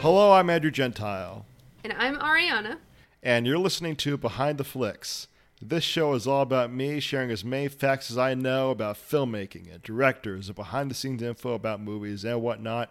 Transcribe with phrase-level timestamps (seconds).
[0.00, 1.44] Hello, I'm Andrew Gentile,
[1.84, 2.78] And I'm Ariana.
[3.22, 5.28] and you're listening to Behind the Flicks.
[5.60, 9.72] This show is all about me sharing as many facts as I know about filmmaking
[9.72, 12.90] and directors and behind the scenes info about movies and whatnot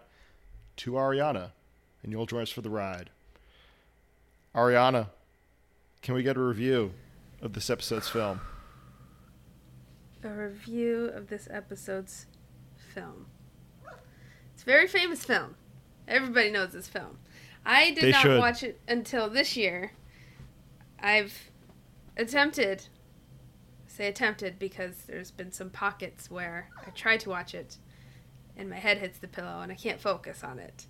[0.77, 1.51] to Ariana,
[2.03, 3.09] and you'll join us for the ride.
[4.55, 5.07] Ariana,
[6.01, 6.93] can we get a review
[7.41, 8.41] of this episode's film?
[10.23, 12.25] A review of this episode's
[12.93, 13.27] film.
[14.53, 15.55] It's a very famous film.
[16.07, 17.19] Everybody knows this film.
[17.65, 18.39] I did They not should.
[18.39, 19.91] watch it until this year.
[20.99, 21.51] I've
[22.17, 22.87] attempted,
[23.87, 27.77] I say attempted because there's been some pockets where I tried to watch it
[28.57, 30.87] and my head hits the pillow and I can't focus on it.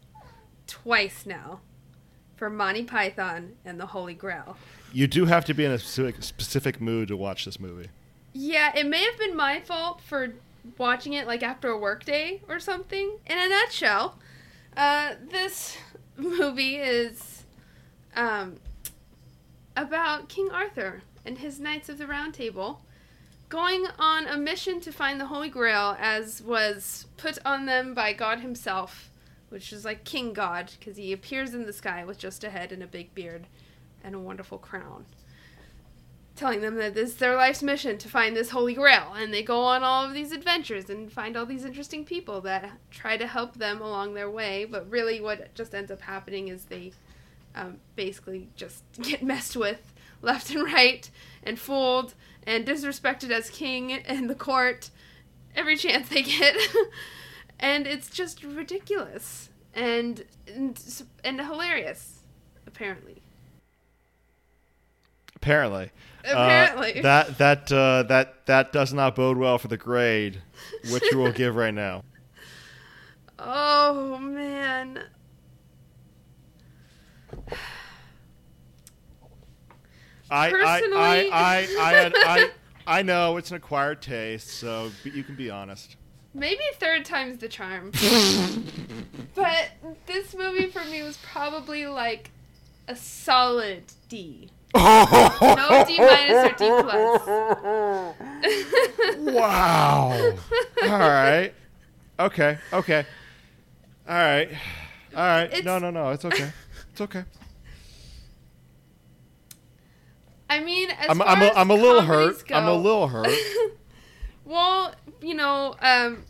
[0.70, 1.62] Twice now.
[2.36, 4.56] For Monty Python and the Holy Grail.
[4.94, 7.90] You do have to be in a specific, specific mood to watch this movie.
[8.32, 10.36] Yeah, it may have been my fault for
[10.78, 13.18] watching it like after a workday or something.
[13.26, 14.20] In a nutshell,
[14.78, 15.78] uh, this
[16.16, 17.44] movie is
[18.16, 18.58] um,
[19.76, 22.82] about King Arthur and his Knights of the Round Table
[23.50, 28.14] going on a mission to find the Holy Grail, as was put on them by
[28.14, 29.09] God Himself,
[29.50, 32.72] which is like King God, because he appears in the sky with just a head
[32.72, 33.48] and a big beard
[34.04, 35.06] and a wonderful crown.
[36.36, 39.14] Telling them that this is their life's mission to find this holy grail.
[39.14, 42.72] And they go on all of these adventures and find all these interesting people that
[42.92, 44.64] try to help them along their way.
[44.64, 46.94] But really what just ends up happening is they
[47.56, 51.10] um, basically just get messed with left and right
[51.44, 52.14] and fooled
[52.44, 54.90] and disrespected as king in the court
[55.56, 56.56] every chance they get
[57.60, 60.82] and it's just ridiculous and and,
[61.24, 62.20] and hilarious
[62.66, 63.22] apparently
[65.42, 65.92] Apparently.
[66.26, 67.02] Uh, Apparently.
[67.02, 70.42] that that uh, that that does not bode well for the grade,
[70.92, 72.04] which you will give right now.
[73.42, 75.02] Oh man.
[80.30, 82.50] I I Personally- I I I, had, I
[82.86, 85.96] I know it's an acquired taste, so you can be honest.
[86.34, 87.92] Maybe third time's the charm.
[89.36, 89.72] but
[90.06, 92.32] this movie for me was probably like
[92.88, 94.50] a solid D.
[94.76, 97.28] No D minus or D plus.
[99.34, 100.34] wow.
[100.84, 101.52] All right.
[102.20, 102.58] Okay.
[102.74, 103.06] Okay.
[104.08, 104.50] All right.
[105.16, 105.44] All right.
[105.46, 106.10] It's- no, no, no.
[106.12, 106.52] It's okay.
[106.92, 107.24] It's okay.
[110.52, 112.48] I mean, as I'm far I'm a, I'm a little hurt.
[112.48, 113.28] Go, I'm a little hurt.
[114.50, 116.26] well, you know, um,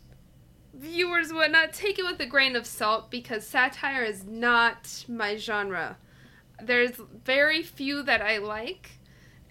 [0.74, 5.96] viewers not take it with a grain of salt because satire is not my genre.
[6.62, 9.00] There's very few that I like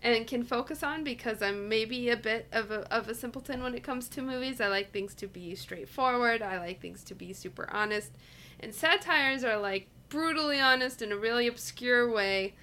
[0.02, 3.74] and can focus on because I'm maybe a bit of a, of a simpleton when
[3.74, 4.60] it comes to movies.
[4.60, 6.42] I like things to be straightforward.
[6.42, 8.12] I like things to be super honest.
[8.60, 12.54] And satires are like brutally honest in a really obscure way.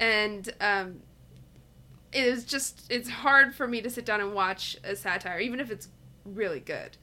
[0.00, 1.02] And um,
[2.12, 5.60] it is just it's hard for me to sit down and watch a satire even
[5.60, 5.88] if it's
[6.24, 6.96] really good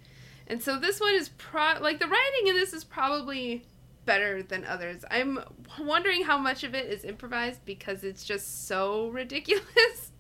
[0.48, 3.66] and so this one is pro like the writing in this is probably
[4.06, 5.40] better than others i'm
[5.80, 10.12] wondering how much of it is improvised because it's just so ridiculous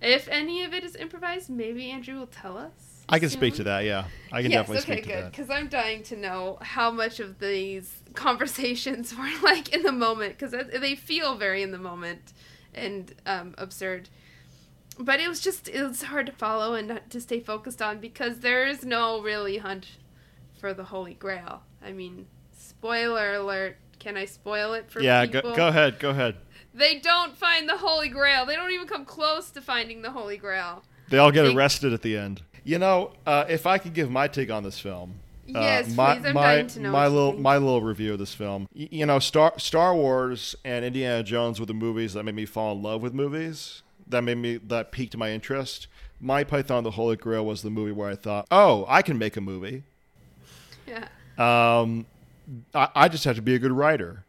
[0.00, 3.64] if any of it is improvised maybe andrew will tell us I can speak to
[3.64, 3.84] that.
[3.84, 5.24] Yeah, I can yes, definitely okay, speak to good.
[5.26, 5.30] that.
[5.30, 10.36] Because I'm dying to know how much of these conversations were like in the moment,
[10.36, 12.32] because they feel very in the moment
[12.76, 14.08] and um, absurd.
[14.98, 17.98] But it was just it was hard to follow and not to stay focused on
[18.00, 19.88] because there is no really hunt
[20.58, 21.62] for the Holy Grail.
[21.84, 22.26] I mean,
[22.56, 23.76] spoiler alert.
[23.98, 25.50] Can I spoil it for Yeah, people?
[25.50, 25.98] go, go ahead.
[25.98, 26.36] Go ahead.
[26.72, 28.46] They don't find the Holy Grail.
[28.46, 30.82] They don't even come close to finding the Holy Grail.
[31.08, 32.42] They all get They- arrested at the end.
[32.64, 35.14] You know, uh, if I could give my take on this film,
[35.54, 36.26] uh, Yes, my, please.
[36.26, 37.42] I'm my, dying to know my little think.
[37.42, 38.68] my little review of this film.
[38.74, 42.46] Y- you know, Star Star Wars and Indiana Jones were the movies that made me
[42.46, 43.82] fall in love with movies.
[44.08, 45.86] That made me that piqued my interest.
[46.20, 49.36] Monty Python the Holy Grail was the movie where I thought, oh, I can make
[49.36, 49.82] a movie.
[50.86, 51.08] Yeah.
[51.38, 52.06] Um,
[52.74, 54.24] I, I just have to be a good writer,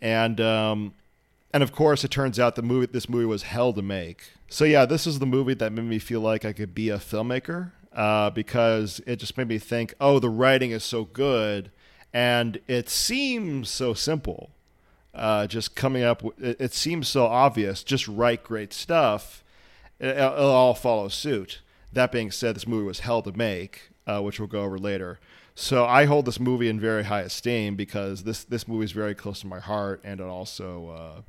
[0.00, 0.94] and um,
[1.54, 4.32] and of course, it turns out the movie this movie was hell to make.
[4.48, 6.98] So yeah, this is the movie that made me feel like I could be a
[6.98, 11.70] filmmaker uh, because it just made me think, oh, the writing is so good,
[12.12, 14.50] and it seems so simple.
[15.12, 17.82] Uh, just coming up, it, it seems so obvious.
[17.82, 19.42] Just write great stuff,
[19.98, 21.60] it, it'll all follow suit.
[21.92, 25.18] That being said, this movie was hell to make, uh, which we'll go over later.
[25.56, 29.14] So I hold this movie in very high esteem because this this movie is very
[29.14, 31.20] close to my heart, and it also uh,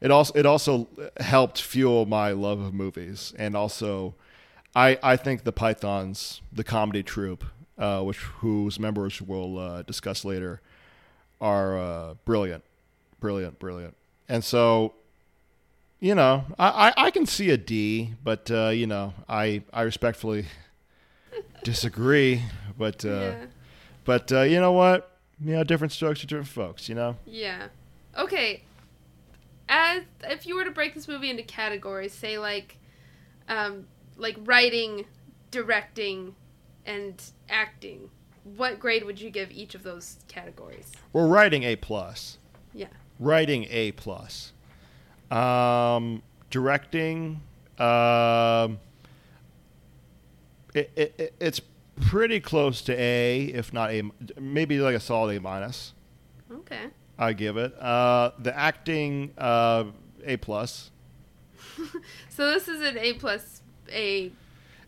[0.00, 0.88] it also it also
[1.18, 4.14] helped fuel my love of movies, and also
[4.74, 7.44] I I think the Pythons, the comedy troupe,
[7.78, 10.60] uh, which whose members we'll uh, discuss later,
[11.40, 12.64] are uh, brilliant,
[13.20, 13.96] brilliant, brilliant,
[14.28, 14.94] and so.
[16.00, 19.82] You know, I, I, I can see a D, but uh, you know, I I
[19.82, 20.44] respectfully
[21.64, 22.42] disagree.
[22.76, 23.46] But uh, yeah.
[24.04, 25.16] but uh, you know what?
[25.42, 26.88] You know, different strokes for different folks.
[26.88, 27.16] You know.
[27.24, 27.68] Yeah.
[28.18, 28.62] Okay.
[29.68, 32.76] As if you were to break this movie into categories, say like,
[33.48, 35.06] um, like writing,
[35.50, 36.34] directing,
[36.86, 38.10] and acting,
[38.44, 40.92] what grade would you give each of those categories?
[41.12, 42.38] We're writing A plus.
[42.74, 42.88] Yeah.
[43.18, 44.52] Writing A plus.
[45.30, 47.40] Um, directing.
[47.78, 48.78] Um,
[50.74, 51.60] it, it, it's
[52.00, 54.02] pretty close to A, if not A,
[54.38, 55.94] maybe like a solid A minus.
[56.52, 56.86] Okay.
[57.18, 57.74] I give it.
[57.80, 59.84] Uh, the acting, uh,
[60.24, 60.90] A plus.
[62.28, 64.32] so this is an A plus A.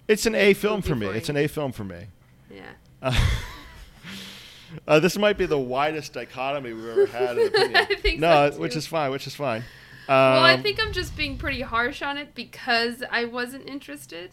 [0.08, 1.06] It's an A film for me.
[1.08, 2.06] It's an A film for me.
[2.50, 2.62] Yeah.
[3.02, 3.28] Uh,
[4.88, 7.38] uh, this might be the widest dichotomy we've ever had.
[7.56, 9.10] I think no, so, which is fine.
[9.10, 9.64] Which is fine.
[10.08, 14.31] well, I Um, think I'm just being pretty harsh on it because I wasn't interested.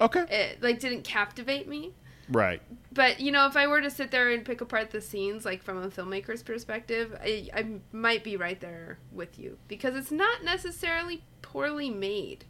[0.00, 0.22] Okay.
[0.30, 1.92] It like didn't captivate me.
[2.30, 2.62] Right.
[2.92, 5.62] But you know, if I were to sit there and pick apart the scenes, like
[5.62, 10.42] from a filmmaker's perspective, I, I might be right there with you because it's not
[10.44, 12.44] necessarily poorly made.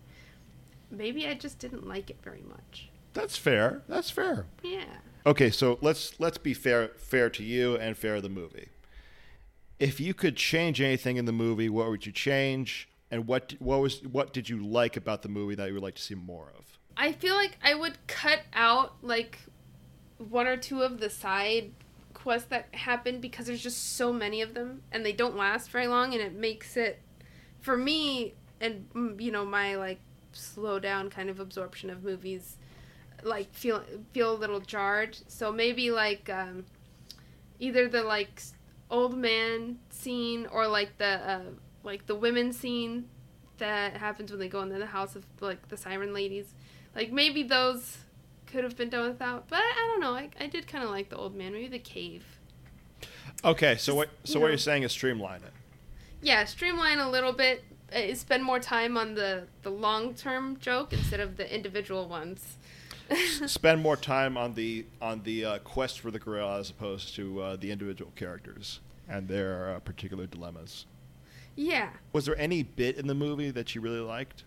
[0.90, 2.90] Maybe I just didn't like it very much.
[3.12, 3.82] That's fair.
[3.88, 4.46] That's fair.
[4.62, 4.84] Yeah.
[5.26, 8.68] Okay, so let's let's be fair fair to you and fair to the movie.
[9.78, 12.88] If you could change anything in the movie, what would you change?
[13.10, 15.96] And what what was what did you like about the movie that you would like
[15.96, 16.78] to see more of?
[16.96, 19.38] I feel like I would cut out like
[20.18, 21.72] one or two of the side
[22.12, 25.86] quests that happen because there's just so many of them and they don't last very
[25.86, 27.00] long and it makes it
[27.60, 30.00] for me and mm, you know my like
[30.32, 32.56] slow down kind of absorption of movies
[33.22, 33.82] like feel
[34.12, 36.64] feel a little jarred so maybe like um
[37.58, 38.42] either the like
[38.90, 41.40] old man scene or like the uh
[41.82, 43.08] like the women scene
[43.58, 46.54] that happens when they go into the house of like the siren ladies
[46.94, 47.98] like maybe those
[48.50, 50.14] could have been done without, but I don't know.
[50.14, 51.52] I, I did kind of like the old man.
[51.52, 52.24] Maybe the cave.
[53.44, 54.50] Okay, so what so you what know.
[54.50, 55.52] you're saying is streamline it.
[56.22, 57.64] Yeah, streamline a little bit.
[57.94, 62.56] Uh, spend more time on the the long term joke instead of the individual ones.
[63.46, 67.42] Spend more time on the on the uh, quest for the grail as opposed to
[67.42, 68.78] uh, the individual characters
[69.08, 70.86] and their uh, particular dilemmas.
[71.56, 74.44] yeah, Was there any bit in the movie that you really liked?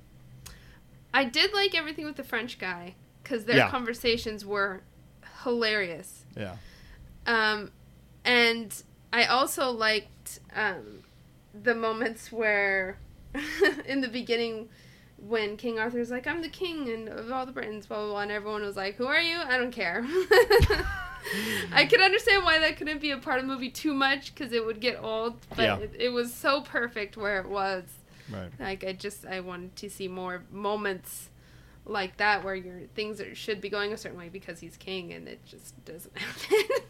[1.13, 3.69] I did like everything with the French guy because their Yeah.
[3.69, 4.81] conversations were
[5.43, 6.23] hilarious.
[6.37, 6.55] Yeah.
[7.27, 7.71] Um,
[8.23, 8.73] and
[9.11, 11.03] I also liked um,
[11.53, 12.97] the moments where,
[13.85, 14.69] in the beginning,
[15.17, 18.19] when King Arthur's like, "I'm the king and of all the Britons," blah blah blah,
[18.21, 19.37] and everyone was like, "Who are you?
[19.37, 20.05] I don't care."
[21.71, 24.51] I could understand why that couldn't be a part of the movie too much because
[24.51, 25.77] it would get old, but Yeah.
[25.77, 27.85] it, it was so perfect where it was.
[28.31, 28.49] Right.
[28.59, 31.29] Like I just I wanted to see more moments
[31.85, 35.11] like that where your things are, should be going a certain way because he's king
[35.13, 36.85] and it just doesn't happen.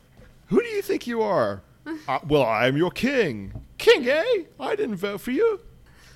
[0.47, 1.61] Who do you think you are?
[2.07, 3.53] uh, well, I'm your king.
[3.77, 4.43] King, eh?
[4.59, 5.59] I didn't vote for you.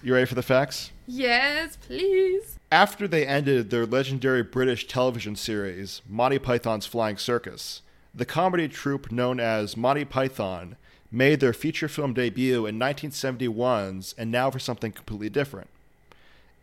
[0.03, 0.91] You ready for the facts?
[1.07, 2.59] yes, please.
[2.71, 7.81] After they ended their legendary British television series, Monty Python's Flying Circus,
[8.13, 10.75] the comedy troupe known as Monty Python
[11.11, 15.69] made their feature film debut in 1971's And Now for Something Completely Different.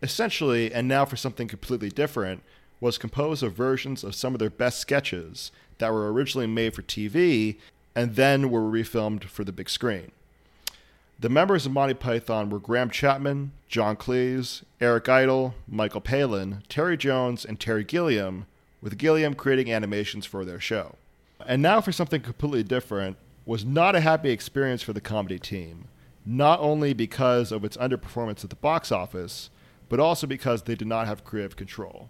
[0.03, 2.43] Essentially, And Now for Something Completely Different
[2.81, 6.83] was composed of versions of some of their best sketches that were originally made for
[6.83, 7.57] TV
[7.95, 10.13] and then were refilmed for the big screen.
[11.19, 16.97] The members of Monty Python were Graham Chapman, John Cleese, Eric Idle, Michael Palin, Terry
[16.97, 18.47] Jones, and Terry Gilliam,
[18.81, 20.97] with Gilliam creating animations for their show.
[21.47, 23.17] And now for something completely different
[23.47, 25.89] was not a happy experience for the comedy team,
[26.27, 29.51] not only because of its underperformance at the box office,
[29.89, 32.09] but also because they did not have creative control.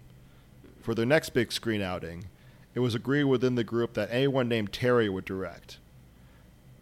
[0.80, 2.26] For their next big screen outing,
[2.74, 5.78] it was agreed within the group that anyone named Terry would direct.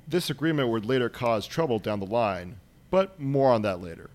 [0.07, 2.57] This agreement would later cause trouble down the line,
[2.91, 4.11] but more on that later.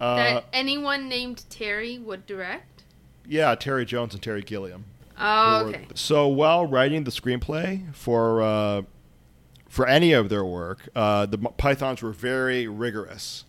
[0.00, 2.82] Uh, that anyone named Terry would direct.
[3.26, 4.84] yeah, Terry Jones and Terry Gilliam.
[5.18, 8.82] Oh, were- So while writing the screenplay for uh,
[9.68, 13.44] for any of their work, uh, the Pythons were very rigorous.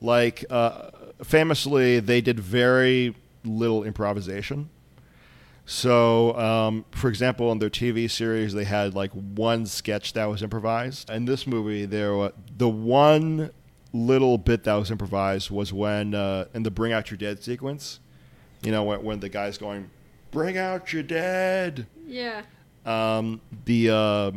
[0.00, 0.90] Like uh,
[1.24, 4.70] famously, they did very little improvisation.
[5.70, 10.42] So, um, for example, in their TV series, they had like one sketch that was
[10.42, 11.10] improvised.
[11.10, 13.50] In this movie, there wa- the one
[13.92, 18.00] little bit that was improvised was when uh, in the "Bring Out Your Dead" sequence.
[18.62, 19.90] You know, when, when the guy's going,
[20.30, 22.44] "Bring out your dead." Yeah.
[22.86, 24.30] Um, the uh,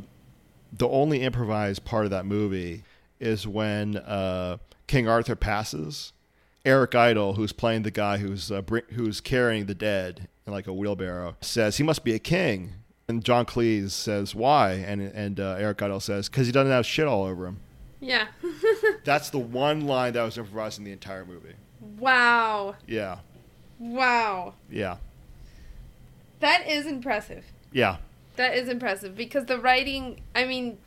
[0.73, 2.83] the only improvised part of that movie
[3.21, 6.11] is when uh, King Arthur passes.
[6.65, 10.67] Eric Idle, who's playing the guy who's uh, br- who's carrying the dead in like
[10.67, 12.74] a wheelbarrow, says he must be a king.
[13.07, 16.86] And John Cleese says why, and and uh, Eric Idle says because he doesn't have
[16.86, 17.57] shit all over him.
[18.00, 18.27] Yeah.
[19.03, 21.53] That's the one line that was improvised in the entire movie.
[22.00, 22.75] wow.
[22.88, 23.19] Yeah,
[23.79, 24.53] Wow.
[24.69, 24.98] yeah,
[26.39, 27.43] That is impressive.
[27.71, 27.98] yeah,
[28.36, 30.77] That is impressive because the writing, I mean,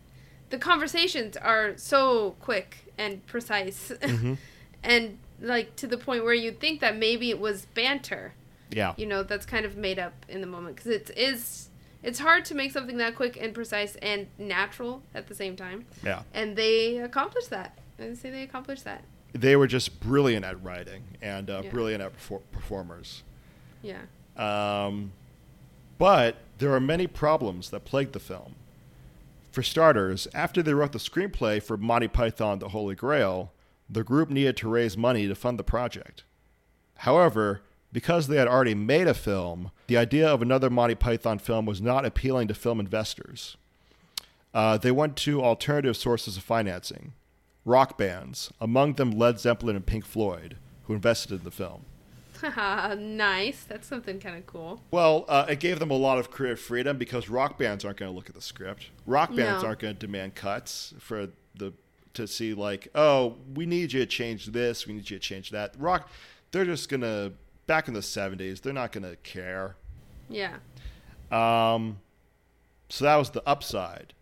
[0.51, 3.93] the conversations are so quick and precise.
[4.01, 4.39] Mhm.
[4.83, 8.35] and like to the point where you'd think that maybe it was banter.
[8.71, 11.69] Yeah, You know, that's kind of made up in the moment because it is
[12.03, 15.87] it's hard to make something that quick and precise and natural at the same time.
[16.05, 16.23] yeah.
[16.35, 17.79] And they accomplished that.
[17.99, 19.05] I would say they accomplished that.
[19.33, 21.71] They were just brilliant at writing and uh, Yeah.
[21.71, 23.23] brilliant at perfor- performers.
[23.83, 24.03] Yeah.
[24.37, 25.13] Um,
[25.99, 28.55] but there are many problems that plagued the film.
[29.53, 33.53] For starters, after they wrote the screenplay for Monty Python The Holy Grail,
[33.89, 36.25] the group needed to raise money to fund the project.
[36.99, 37.63] However,
[37.95, 41.81] because they had already made a film, the idea of another Monty Python film was
[41.81, 43.57] not appealing to film investors.
[44.53, 47.13] Uh, they went to alternative sources of financing
[47.65, 51.87] rock bands, among them Led Zeppelin and Pink Floyd, who invested in the film.
[52.99, 53.65] Nice.
[53.65, 54.83] That's something kind of cool.
[54.91, 58.11] Well, uh, it gave them a lot of creative freedom because rock bands aren't going
[58.13, 58.91] to look at the script.
[59.07, 59.69] Rock bands No.
[59.69, 61.73] aren't going to demand cuts for the
[62.13, 65.51] to see like, oh, we need you to change this, we need you to change
[65.51, 65.75] that.
[65.79, 66.09] Rock,
[66.53, 67.33] they're just gonna
[67.67, 69.77] back in the '70s, they're not going to care.
[70.29, 70.57] Yeah.
[71.31, 71.99] Um,
[72.89, 74.15] so that was the upside.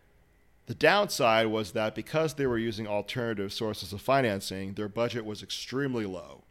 [0.66, 5.42] The downside was that because they were using alternative sources of financing, their budget was
[5.42, 6.44] extremely low.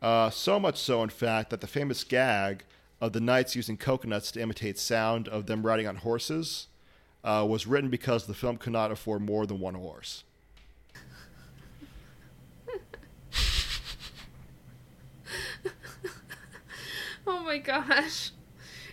[0.00, 2.64] Uh, so much so, in fact, that the famous gag
[3.00, 6.68] of the knights using coconuts to imitate sound of them riding on horses
[7.24, 10.24] uh, was written because the film could not afford more than one horse.
[17.32, 18.30] Oh my gosh.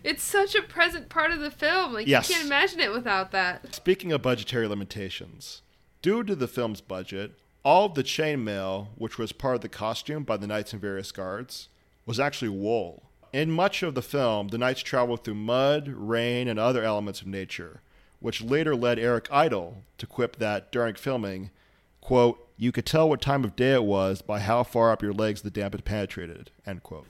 [0.02, 1.94] It's such a present part of the film.
[1.94, 2.30] Like Yes.
[2.30, 3.76] you can't imagine it without that.
[3.76, 5.62] Speaking of budgetary limitations,
[6.02, 7.34] due to the film's budget,
[7.66, 11.12] all of the chainmail, which was part of the costume by the knights and various
[11.12, 11.68] guards,
[12.06, 13.04] was actually wool.
[13.34, 17.28] In much of the film, the knights traveled through mud, rain, and other elements of
[17.28, 17.82] nature,
[18.22, 21.52] which later led Eric Idle to quip that during filming,
[22.00, 25.14] quote, you could tell what time of day it was by how far up your
[25.14, 27.06] legs the damp had penetrated, end quote.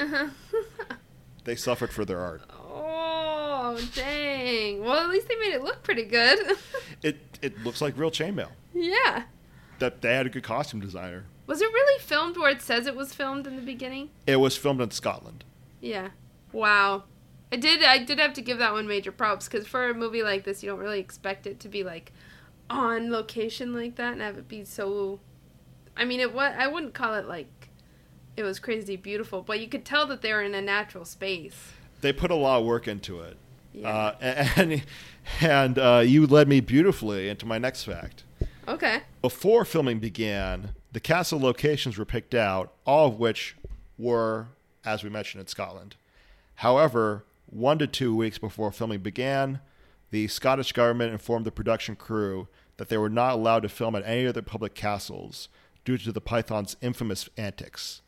[0.00, 0.28] Uh-huh.
[1.44, 2.42] They suffered for their art.
[2.62, 4.84] oh, dang.
[4.84, 6.38] Well, at least they made it look pretty good.
[7.02, 8.50] It, it looks like real chainmail.
[8.74, 9.22] yeah.
[9.78, 11.24] That they had a good costume designer.
[11.46, 14.10] Was it really filmed where it says it was filmed in the beginning?
[14.26, 15.44] It was filmed in Scotland.
[15.80, 16.10] Yeah.
[16.52, 17.04] Wow.
[17.50, 20.22] I did I did have to give that one major props cuz for a movie
[20.22, 22.12] like this you don't really expect it to be like
[22.68, 25.20] on location like that and have it be so
[25.96, 27.69] I mean it what I wouldn't call it like
[28.40, 31.72] it was crazy beautiful, but you could tell that they were in a natural space.
[32.00, 33.36] They put a lot of work into it.
[33.72, 33.88] Yeah.
[33.88, 34.14] Uh,
[34.56, 34.82] and
[35.40, 38.24] and uh, you led me beautifully into my next fact.
[38.66, 39.02] Okay.
[39.22, 43.56] Before filming began, the castle locations were picked out, all of which
[43.98, 44.48] were,
[44.84, 45.96] as we mentioned, in Scotland.
[46.56, 49.60] However, one to two weeks before filming began,
[50.10, 54.06] the Scottish government informed the production crew that they were not allowed to film at
[54.06, 55.48] any of their public castles
[55.84, 58.02] due to the python's infamous antics,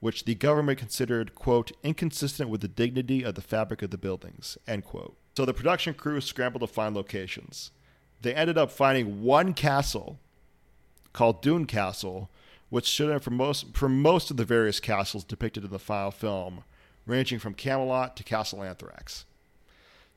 [0.00, 4.58] which the government considered, quote, inconsistent with the dignity of the fabric of the buildings,
[4.66, 5.16] end quote.
[5.36, 7.70] So the production crew scrambled to find locations.
[8.22, 10.18] They ended up finding one castle
[11.12, 12.30] called Doune Castle,
[12.68, 16.10] which stood in for most for most of the various castles depicted in the final
[16.10, 16.64] film,
[17.06, 19.24] ranging from Camelot to Castle Anthrax.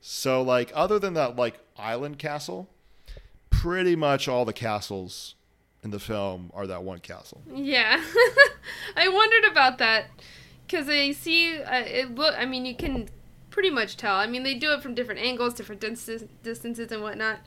[0.00, 2.68] So, like, other than that, like island castle,
[3.50, 5.34] pretty much all the castles
[5.82, 7.40] in the film are that one castle.
[7.52, 8.02] Yeah.
[8.96, 10.06] I wondered about that
[10.68, 13.08] cuz I see uh, it look I mean you can
[13.50, 14.16] pretty much tell.
[14.16, 17.38] I mean they do it from different angles, different dis- distances and whatnot.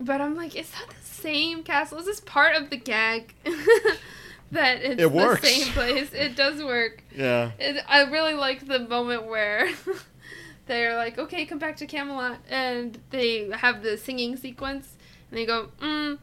[0.00, 1.98] But I'm like, is that the same castle?
[1.98, 3.34] Is this part of the gag?
[4.52, 5.40] that it's It works.
[5.40, 6.12] the same place.
[6.12, 7.02] It does work.
[7.16, 7.50] Yeah.
[7.58, 9.68] It, I really like the moment where
[10.66, 14.94] they're like, okay, come back to Camelot, and they have the singing sequence,
[15.30, 16.18] and they go, mm,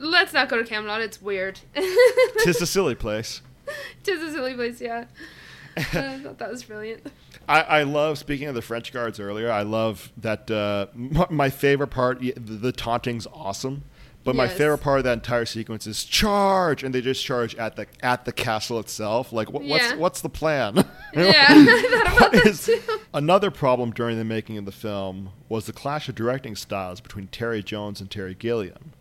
[0.00, 1.00] let's not go to Camelot.
[1.00, 1.60] It's weird.
[2.42, 3.40] Tis a silly place.
[4.02, 5.04] Tis a silly place, yeah.
[5.76, 5.82] I
[6.18, 7.06] thought that was brilliant.
[7.48, 9.50] I, I love speaking of the French guards earlier.
[9.50, 10.50] I love that.
[10.50, 13.84] Uh, m- my favorite part, the, the taunting's awesome,
[14.24, 17.76] but my favorite part of that entire sequence is charge, and they just charge at
[17.76, 19.32] the at the castle itself.
[19.32, 19.96] Like, what, what's Yeah.
[19.96, 20.84] what's the plan?
[21.14, 22.80] Yeah, I thought about What that is- too.
[23.14, 27.26] Another problem during the making of the film was the clash of directing styles between
[27.28, 28.92] Terry Jones and Terry Gilliam.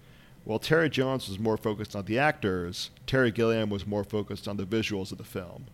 [0.50, 4.58] While Terry Jones was more focused on the actors, Terry Gilliam was more focused on
[4.58, 5.66] the visuals of the film.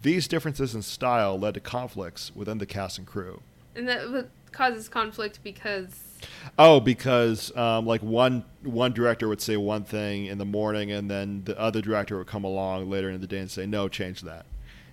[0.00, 3.42] These differences in style led to conflicts within the cast and crew.
[3.76, 6.22] And that causes conflict because
[6.58, 11.10] Oh, because um, like one one director would say one thing in the morning, and
[11.10, 14.22] then the other director would come along later in the day and say, "No, change
[14.22, 14.46] that."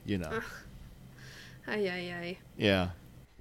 [0.06, 0.41] You know.
[1.70, 2.38] ay ay ay.
[2.58, 2.89] Yeah.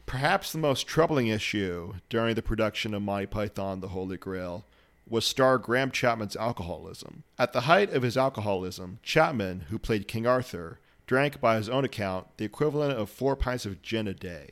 [0.06, 4.64] Perhaps the most troubling issue during the production of Monty Python The Holy Grail
[5.08, 7.24] was star Graham Chapman's alcoholism.
[7.38, 11.84] At the height of his alcoholism, Chapman, who played King Arthur, drank by his own
[11.84, 14.50] account the equivalent of four pints of gin a day.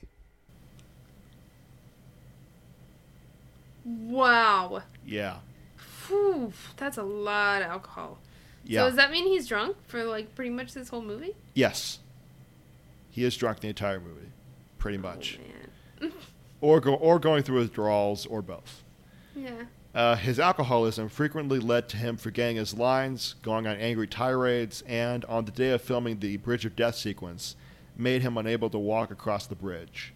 [3.85, 4.83] Wow.
[5.07, 5.39] Yeah.
[6.09, 8.19] Whew, that's a lot of alcohol.
[8.65, 8.81] Yeah.
[8.81, 11.35] So does that mean he's drunk for like pretty much this whole movie?
[11.55, 12.01] yes.
[13.11, 14.29] He is drunk the entire movie,
[14.79, 15.39] pretty oh, much.
[16.03, 16.11] Oh.
[16.61, 18.83] Or go or going through withdrawals or both.
[19.35, 19.65] Yeah.
[19.97, 25.25] Uh, his alcoholism frequently led to him forgetting his lines, going on angry tirades, and
[25.25, 27.57] on the day of filming the Bridge of Death sequence,
[27.97, 30.13] made him unable to walk across the bridge.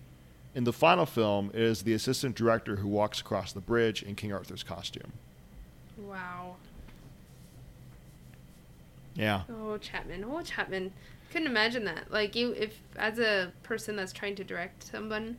[0.54, 4.16] In the final film, it is the assistant director who walks across the bridge in
[4.16, 5.14] King Arthur's costume.
[5.96, 6.56] Wow.
[9.14, 9.44] Yeah.
[9.50, 10.24] Oh, Chapman.
[10.24, 10.92] Oh, Chapman.
[11.32, 12.10] Couldn't imagine that.
[12.10, 15.38] Like you, if as a person that's trying to direct someone,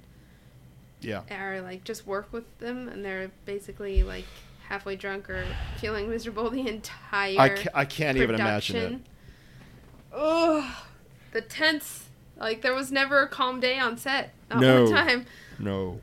[1.01, 1.21] Yeah.
[1.35, 4.25] or like just work with them, and they're basically like
[4.67, 5.43] halfway drunk or
[5.77, 7.39] feeling miserable the entire.
[7.39, 8.79] I, ca- I can't even imagine it.
[8.79, 9.05] production.
[10.13, 10.73] Ugh.
[11.33, 12.07] The tense.
[12.37, 14.77] Like there was never a calm day on set the No.
[14.85, 15.25] whole time.
[15.59, 15.99] No.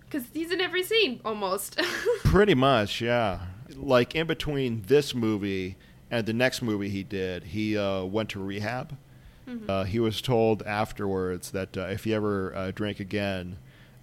[0.00, 1.80] Because he's in every scene almost.
[2.24, 3.40] Pretty much, yeah.
[3.76, 5.76] Like in between this movie
[6.10, 8.96] and the next movie he did, he uh, went to rehab.
[9.48, 9.68] Mhm.
[9.70, 13.56] Uh, he was told afterwards that uh, if he ever uh, drank again,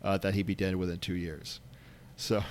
[0.07, 1.59] uh, that he'd be dead within two years.
[2.15, 2.43] So,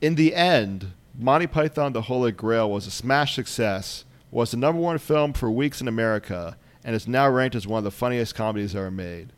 [0.00, 4.80] in the end, Monty Python: The Holy Grail was a smash success, was the number
[4.80, 8.36] one film for weeks in America, and is now ranked as one of the funniest
[8.36, 9.32] comedies ever made.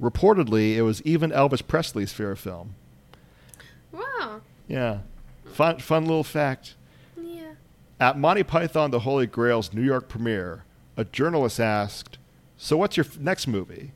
[0.00, 2.74] Reportedly, it was even Elvis Presley's favorite film.
[3.92, 4.40] wow.
[4.66, 5.00] Yeah,
[5.44, 6.76] fun, fun little fact.
[7.14, 7.52] Yeah.
[8.00, 10.64] At Monty Python: The Holy Grail's New York premiere,
[10.96, 12.16] a journalist asked,
[12.56, 13.92] "So what's your f- next movie?"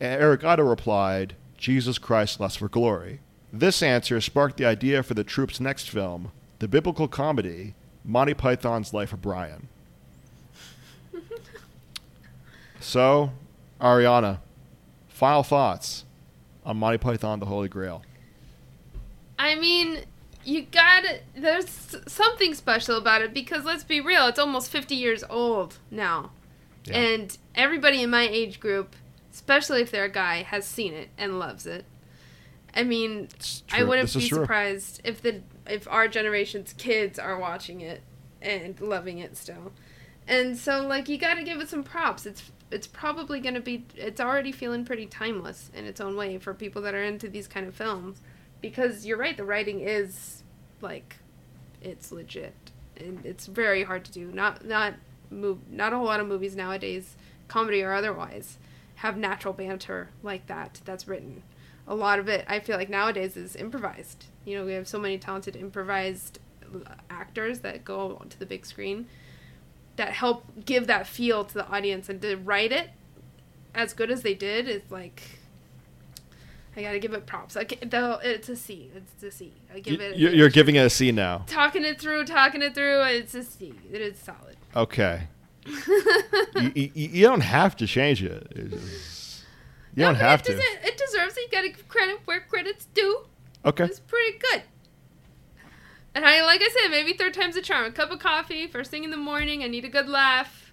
[0.00, 5.14] And Eric Idle replied, "Jesus Christ, Lust for Glory." This answer sparked the idea for
[5.14, 7.74] the troupe's next film, the biblical comedy
[8.04, 9.68] Monty Python's Life of Brian.
[12.80, 13.30] so,
[13.80, 14.40] Ariana,
[15.08, 16.04] final thoughts
[16.66, 18.02] on Monty Python: The Holy Grail.
[19.38, 20.00] I mean,
[20.44, 21.20] you gotta.
[21.34, 26.30] There's something special about it because let's be real, it's almost 50 years old now.
[26.84, 26.98] Yeah.
[26.98, 28.94] And everybody in my age group,
[29.34, 31.84] especially if they're a guy, has seen it and loves it.
[32.74, 33.28] I mean,
[33.72, 38.02] I wouldn't This be surprised if the if our generation's kids are watching it
[38.40, 39.72] and loving it still.
[40.26, 42.26] And so like you got to give it some props.
[42.26, 46.38] It's it's probably going to be it's already feeling pretty timeless in its own way
[46.38, 48.20] for people that are into these kind of films
[48.60, 50.42] because you're right the writing is
[50.80, 51.16] like
[51.80, 52.54] it's legit
[52.96, 54.30] and it's very hard to do.
[54.32, 54.94] Not not
[55.30, 57.16] move not a whole lot of movies nowadays,
[57.48, 58.58] comedy or otherwise,
[58.96, 61.42] have natural banter like that that's written
[61.86, 64.24] a lot of it I feel like nowadays is improvised.
[64.46, 66.38] You know, we have so many talented improvised
[67.10, 69.06] actors that go to the big screen
[69.96, 72.90] that help give that feel to the audience and to write it
[73.74, 75.22] as good as they did is like
[76.76, 77.54] I gotta give it props.
[77.54, 78.90] Like though it's a C.
[78.96, 79.52] It's a C.
[79.72, 80.16] I give it.
[80.16, 81.44] You- You're giving it a C now.
[81.46, 83.02] talking it through, talking it through.
[83.04, 83.74] It's a C.
[83.92, 84.56] It is solid.
[84.74, 85.28] Okay.
[85.66, 88.46] You, you, you don't have to change it.
[88.70, 89.44] Just-
[89.96, 90.52] you No, don't have it to.
[90.52, 91.40] Deserves, it deserves it.
[91.42, 93.26] You gotta give credit where credit's due.
[93.64, 93.84] Okay.
[93.84, 94.62] It's pretty good.
[96.16, 97.86] And I, like I said, maybe third time's a charm.
[97.86, 99.62] A cup of coffee, first thing in the morning.
[99.62, 100.72] I need a good laugh.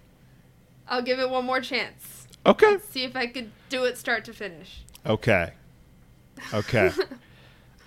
[0.88, 2.26] I'll give it one more chance.
[2.44, 2.78] Okay.
[2.90, 4.82] See if I could do it start to finish.
[5.06, 5.52] Okay.
[6.54, 6.90] Okay.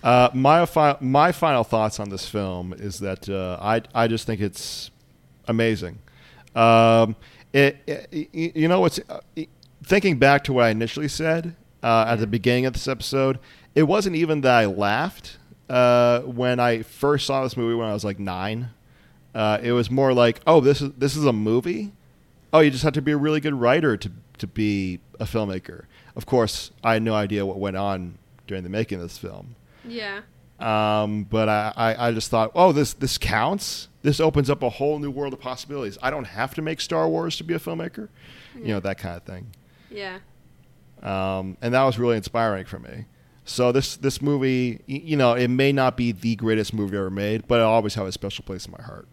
[0.02, 4.24] Uh, my fi- my final thoughts on this film is that uh, I I just
[4.26, 4.90] think it's
[5.46, 5.98] amazing.
[6.56, 7.14] Um,
[7.52, 9.20] it, it you know what's uh,
[9.84, 13.38] thinking back to what I initially said uh, at the beginning of this episode.
[13.74, 15.36] It wasn't even that I laughed
[15.68, 18.70] uh, when I first saw this movie when I was like nine.
[19.34, 21.92] Uh, it was more like, oh, this is this is a movie.
[22.52, 25.84] oh, you just have to be a really good writer to to be a filmmaker.
[26.14, 28.16] Of course, I had no idea what went on
[28.46, 29.56] during the making of this film.
[29.84, 30.22] Yeah.
[30.58, 33.88] Um, but I, I, I just thought, oh, this this counts.
[34.06, 35.98] This opens up a whole new world of possibilities.
[36.00, 38.08] I don't have to make Star Wars to be a filmmaker,
[38.54, 39.48] you know that kind of thing.
[39.90, 40.20] Yeah.
[41.02, 43.06] Um, and that was really inspiring for me.
[43.44, 47.48] So this this movie, you know, it may not be the greatest movie ever made,
[47.48, 49.08] but it always have a special place in my heart.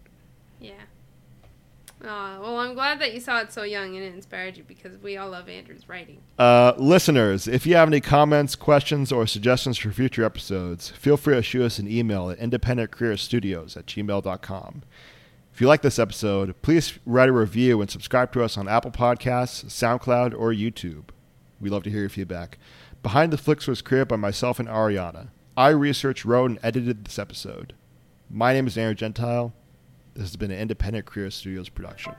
[2.06, 4.98] Aw, well, I'm glad that you saw it so young and it inspired you because
[4.98, 6.20] we all love Andrew's writing.
[6.38, 11.34] Uh, listeners, if you have any comments, questions, or suggestions for future episodes, feel free
[11.34, 14.82] to shoot us an email at independentcareerstudios at gmail.com.
[15.52, 18.90] If you like this episode, please write a review and subscribe to us on Apple
[18.90, 21.04] Podcasts, SoundCloud, or YouTube.
[21.60, 22.58] We love to hear your feedback.
[23.02, 25.28] Behind the Flicks was created by myself and Ariana.
[25.56, 27.74] I researched, wrote, and edited this episode.
[28.28, 29.54] My name is Aaron Gentile.
[30.14, 32.12] This has been an Independent Career Studios production.